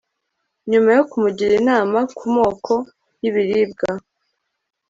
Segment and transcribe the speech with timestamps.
[0.71, 2.73] nyuma yo kumugira inama ku moko
[3.21, 3.89] y'ibiribwa